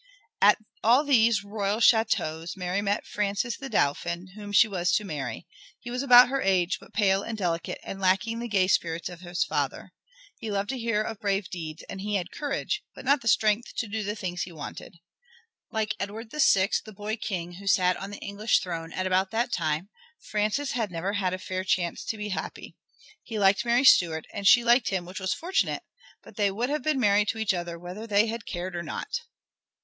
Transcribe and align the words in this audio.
At 0.41 0.57
all 0.83 1.03
these 1.03 1.43
royal 1.43 1.77
châteaux 1.77 2.57
Mary 2.57 2.81
met 2.81 3.05
Francis 3.05 3.55
the 3.55 3.69
Dauphin, 3.69 4.29
whom 4.35 4.51
she 4.51 4.67
was 4.67 4.91
to 4.93 5.03
marry. 5.03 5.45
He 5.79 5.91
was 5.91 6.01
about 6.01 6.27
her 6.29 6.41
age, 6.41 6.79
but 6.79 6.91
pale 6.91 7.21
and 7.21 7.37
delicate, 7.37 7.77
and 7.83 8.01
lacking 8.01 8.39
the 8.39 8.47
gay 8.47 8.67
spirits 8.67 9.09
of 9.09 9.21
his 9.21 9.43
father. 9.43 9.93
He 10.39 10.49
loved 10.49 10.69
to 10.69 10.79
hear 10.79 11.03
of 11.03 11.19
brave 11.19 11.51
deeds, 11.51 11.83
and 11.87 12.01
he 12.01 12.15
had 12.15 12.31
courage, 12.31 12.81
but 12.95 13.05
not 13.05 13.21
the 13.21 13.27
strength 13.27 13.75
to 13.75 13.87
do 13.87 14.01
the 14.01 14.15
things 14.15 14.41
he 14.41 14.51
wanted. 14.51 14.95
Like 15.69 15.93
Edward 15.99 16.31
VI, 16.31 16.69
the 16.83 16.93
boy 16.93 17.15
king 17.15 17.57
who 17.59 17.67
sat 17.67 17.95
on 17.97 18.09
the 18.09 18.17
English 18.25 18.59
throne 18.59 18.91
at 18.93 19.05
about 19.05 19.29
that 19.29 19.51
time, 19.53 19.89
Francis 20.19 20.71
had 20.71 20.89
never 20.89 21.13
had 21.13 21.35
a 21.35 21.37
fair 21.37 21.63
chance 21.63 22.03
to 22.05 22.17
be 22.17 22.29
happy. 22.29 22.75
He 23.21 23.37
liked 23.37 23.63
Mary 23.63 23.83
Stuart 23.85 24.25
and 24.33 24.47
she 24.47 24.63
liked 24.63 24.87
him, 24.89 25.05
which 25.05 25.19
was 25.19 25.35
fortunate, 25.35 25.83
but 26.23 26.37
they 26.37 26.49
would 26.49 26.71
have 26.71 26.81
been 26.81 26.99
married 26.99 27.27
to 27.27 27.37
each 27.37 27.53
other 27.53 27.77
whether 27.77 28.07
they 28.07 28.25
had 28.25 28.47
cared 28.47 28.75
or 28.75 28.81
not. 28.81 29.19